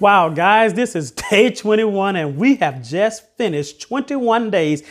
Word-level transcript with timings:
Wow, 0.00 0.28
guys, 0.28 0.74
this 0.74 0.94
is 0.94 1.10
day 1.10 1.50
21, 1.50 2.14
and 2.14 2.36
we 2.36 2.54
have 2.56 2.84
just 2.84 3.36
finished 3.36 3.80
21 3.80 4.48
days, 4.48 4.84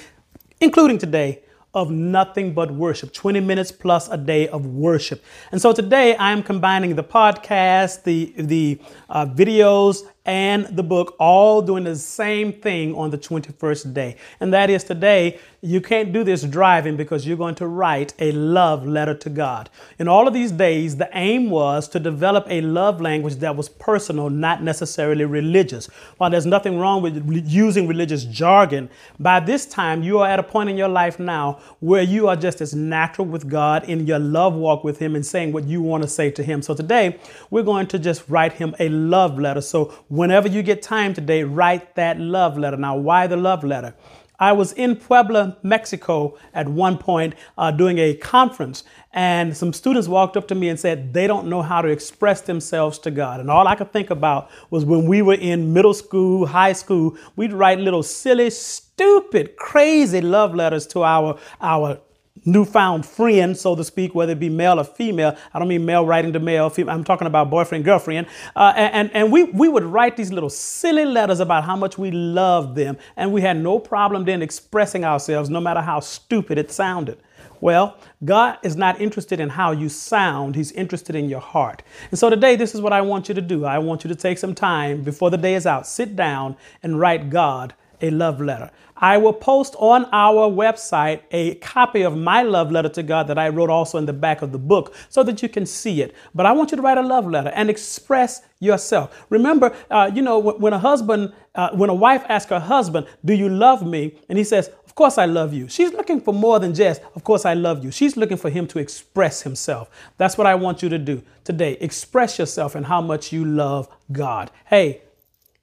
including 0.60 0.98
today, 0.98 1.44
of 1.74 1.90
nothing 1.90 2.54
but 2.54 2.72
worship 2.72 3.14
20 3.14 3.40
minutes 3.40 3.72
plus 3.72 4.10
a 4.10 4.18
day 4.18 4.50
of 4.50 4.66
worship. 4.66 5.24
And 5.54 5.62
so 5.62 5.72
today 5.72 6.18
I 6.18 6.34
am 6.34 6.44
combining 6.44 6.96
the 6.96 7.06
podcast, 7.06 8.04
the, 8.04 8.34
the 8.38 8.82
uh, 9.10 9.28
videos, 9.28 10.02
and 10.28 10.66
the 10.66 10.84
book 10.84 11.16
all 11.20 11.62
doing 11.62 11.86
the 11.86 11.96
same 11.96 12.52
thing 12.52 12.94
on 12.96 13.10
the 13.10 13.18
21st 13.18 13.94
day. 13.94 14.18
And 14.42 14.54
that 14.54 14.70
is 14.70 14.84
today, 14.84 15.40
you 15.62 15.82
can't 15.82 16.14
do 16.14 16.24
this 16.24 16.44
driving 16.44 16.98
because 16.98 17.26
you're 17.26 17.38
going 17.38 17.56
to 17.56 17.66
write 17.66 18.14
a 18.20 18.32
love 18.34 18.86
letter 18.86 19.16
to 19.16 19.30
God. 19.30 19.70
In 19.98 20.08
all 20.08 20.28
of 20.28 20.34
these 20.34 20.52
days, 20.52 20.98
the 20.98 21.10
aim 21.14 21.50
was 21.50 21.88
to 21.90 22.00
develop 22.00 22.46
a 22.50 22.62
love 22.62 23.02
language 23.02 23.36
that 23.38 23.56
was 23.56 23.70
personal, 23.70 24.30
not 24.30 24.62
necessarily 24.62 25.26
religious. 25.26 25.88
While 26.18 26.30
there's 26.30 26.46
nothing 26.46 26.78
wrong 26.78 27.02
with 27.02 27.26
using 27.48 27.88
religious 27.88 28.26
jargon, 28.26 28.90
by 29.20 29.40
this 29.40 29.66
time 29.66 30.04
you 30.04 30.20
are 30.20 30.28
at 30.28 30.40
a 30.40 30.44
point 30.44 30.70
in 30.70 30.78
your 30.78 30.90
life 30.90 31.20
now 31.20 31.60
where 31.80 32.04
you 32.04 32.28
are 32.28 32.36
just 32.36 32.62
as 32.62 32.76
natural 32.76 33.26
with 33.26 33.50
God 33.50 33.86
in 33.86 34.06
your 34.06 34.20
love 34.20 34.54
walk 34.54 34.84
with 34.84 35.00
Him 35.00 35.16
and 35.16 35.26
saying 35.26 35.54
what 35.54 35.64
you 35.64 35.82
want 35.82 36.04
to 36.04 36.10
say 36.10 36.30
to 36.32 36.44
Him. 36.44 36.62
So 36.62 36.74
today, 36.74 37.18
we're 37.50 37.64
going 37.64 37.88
to 37.88 38.00
just 38.00 38.28
write 38.30 38.54
Him 38.54 38.76
a 38.80 38.90
love 38.90 39.40
letter. 39.40 39.62
So 39.62 39.94
whenever 40.18 40.48
you 40.48 40.64
get 40.64 40.82
time 40.82 41.14
today, 41.14 41.44
write 41.44 41.96
that 41.96 42.20
love 42.20 42.58
letter. 42.58 42.78
Now, 42.78 42.98
why 42.98 43.28
the 43.28 43.38
love 43.38 43.64
letter? 43.64 43.96
I 44.40 44.52
was 44.52 44.72
in 44.74 44.96
Puebla, 44.96 45.58
Mexico 45.64 46.38
at 46.54 46.70
one 46.70 47.00
point 47.00 47.34
uh, 47.58 47.72
doing 47.72 47.98
a 47.98 48.14
conference, 48.14 48.84
and 49.12 49.58
some 49.58 49.74
students 49.74 50.08
walked 50.08 50.38
up 50.38 50.48
to 50.50 50.56
me 50.56 50.70
and 50.70 50.80
said 50.80 51.14
they 51.14 51.26
don't 51.26 51.48
know 51.48 51.64
how 51.64 51.82
to 51.82 51.88
express 51.88 52.42
themselves 52.42 53.00
to 53.00 53.12
God. 53.12 53.40
And 53.40 53.50
all 53.50 53.68
I 53.68 53.74
could 53.74 53.92
think 53.92 54.12
about 54.12 54.52
was 54.70 54.86
when 54.86 55.08
we 55.08 55.24
were 55.24 55.34
in 55.34 55.74
middle 55.74 55.94
school, 55.94 56.46
high 56.46 56.74
school, 56.74 57.18
we'd 57.36 57.52
write 57.52 57.80
little 57.80 58.04
silly, 58.04 58.52
stupid, 58.52 59.56
crazy 59.56 60.22
love 60.22 60.54
letters 60.54 60.86
to 60.88 61.04
our, 61.04 61.40
our 61.60 62.00
newfound 62.48 63.06
friend, 63.06 63.56
so 63.56 63.76
to 63.76 63.84
speak, 63.84 64.16
whether 64.16 64.32
it 64.32 64.40
be 64.40 64.50
male 64.50 64.80
or 64.80 64.84
female. 64.84 65.38
I 65.54 65.60
don't 65.60 65.68
mean 65.68 65.86
male 65.86 66.06
writing 66.06 66.34
to 66.34 66.40
male. 66.40 66.70
Female. 66.70 66.96
I'm 66.96 67.04
talking 67.04 67.28
about 67.28 67.50
boyfriend, 67.50 67.84
girlfriend. 67.86 68.28
Uh, 68.56 68.74
and 68.76 69.12
and 69.14 69.32
we, 69.32 69.44
we 69.44 69.68
would 69.68 69.84
write 69.84 70.18
these 70.18 70.32
little 70.32 70.50
silly 70.50 71.06
letters 71.06 71.40
about 71.40 71.66
how 71.66 71.76
much 71.76 71.98
we 71.98 72.10
loved 72.10 72.76
them. 72.76 72.98
And 73.16 73.32
we 73.32 73.42
had 73.42 73.58
no 73.58 73.78
problem 73.78 74.26
then 74.26 74.42
expressing 74.42 75.04
ourselves, 75.04 75.50
no 75.50 75.60
matter 75.60 75.82
how 75.82 76.00
stupid 76.00 76.58
it 76.58 76.72
sounded. 76.72 77.20
Well, 77.60 77.98
God 78.24 78.60
is 78.62 78.76
not 78.76 79.02
interested 79.02 79.40
in 79.40 79.50
how 79.50 79.72
you 79.72 79.90
sound. 79.90 80.56
He's 80.56 80.72
interested 80.74 81.16
in 81.16 81.28
your 81.28 81.40
heart. 81.40 81.82
And 82.12 82.20
so 82.20 82.30
today, 82.30 82.56
this 82.56 82.76
is 82.76 82.82
what 82.82 82.94
I 82.94 83.02
want 83.02 83.30
you 83.30 83.36
to 83.36 83.42
do. 83.42 83.66
I 83.66 83.80
want 83.80 84.04
you 84.04 84.10
to 84.10 84.16
take 84.16 84.38
some 84.38 84.54
time 84.54 85.02
before 85.02 85.32
the 85.32 85.38
day 85.38 85.56
is 85.56 85.66
out, 85.66 85.88
sit 85.88 86.16
down 86.16 86.56
and 86.84 87.00
write 87.00 87.30
God 87.30 87.74
a 88.02 88.10
love 88.10 88.42
letter. 88.42 88.72
I 89.00 89.18
will 89.18 89.34
post 89.34 89.76
on 89.78 90.06
our 90.12 90.50
website 90.50 91.22
a 91.32 91.56
copy 91.56 92.02
of 92.02 92.18
my 92.18 92.42
love 92.42 92.72
letter 92.72 92.90
to 92.90 93.04
God 93.04 93.28
that 93.28 93.38
I 93.38 93.50
wrote 93.50 93.70
also 93.70 93.98
in 93.98 94.06
the 94.06 94.14
back 94.14 94.42
of 94.42 94.52
the 94.52 94.58
book 94.58 94.96
so 95.10 95.24
that 95.24 95.44
you 95.44 95.50
can 95.50 95.66
see 95.66 96.02
it. 96.02 96.16
But 96.34 96.46
I 96.46 96.52
want 96.52 96.72
you 96.72 96.78
to 96.78 96.84
write 96.84 96.98
a 96.98 97.04
love 97.04 97.28
letter 97.28 97.52
and 97.54 97.70
express 97.70 98.42
yourself. 98.60 99.26
Remember, 99.30 99.76
uh, 99.92 100.10
you 100.14 100.22
know, 100.22 100.40
when 100.40 100.74
a 100.74 100.80
husband, 100.80 101.34
uh, 101.54 101.70
when 101.74 101.90
a 101.90 101.94
wife 101.94 102.24
asks 102.28 102.50
her 102.50 102.60
husband, 102.60 103.06
Do 103.24 103.34
you 103.34 103.50
love 103.50 103.86
me? 103.86 104.20
And 104.30 104.38
he 104.38 104.44
says, 104.44 104.72
Of 104.86 104.96
course 104.96 105.20
I 105.20 105.26
love 105.26 105.54
you. 105.54 105.70
She's 105.70 105.94
looking 105.94 106.20
for 106.20 106.34
more 106.34 106.60
than 106.60 106.74
just, 106.74 107.02
Of 107.14 107.24
course 107.24 107.46
I 107.46 107.54
love 107.54 107.84
you. 107.84 107.92
She's 107.92 108.18
looking 108.18 108.38
for 108.38 108.50
him 108.50 108.66
to 108.68 108.80
express 108.80 109.44
himself. 109.44 109.92
That's 110.18 110.38
what 110.38 110.48
I 110.48 110.56
want 110.56 110.82
you 110.82 110.90
to 110.90 110.98
do 110.98 111.22
today. 111.44 111.78
Express 111.80 112.40
yourself 112.40 112.74
and 112.74 112.88
how 112.88 113.02
much 113.02 113.32
you 113.32 113.46
love 113.46 113.88
God. 114.12 114.50
Hey, 114.66 115.04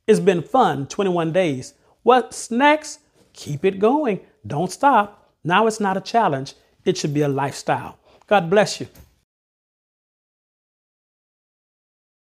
it's 0.07 0.21
been 0.21 0.43
fun 0.43 0.87
21 0.87 1.33
days. 1.33 1.75
What's 2.05 2.51
next? 2.51 3.01
Keep 3.33 3.65
it 3.65 3.79
going. 3.81 4.21
Don't 4.47 4.71
stop. 4.71 5.33
Now 5.43 5.67
it's 5.67 5.81
not 5.81 5.97
a 5.97 6.01
challenge, 6.01 6.55
it 6.85 6.97
should 6.97 7.15
be 7.15 7.23
a 7.23 7.29
lifestyle. 7.29 7.99
God 8.27 8.49
bless 8.49 8.81
you. 8.81 8.89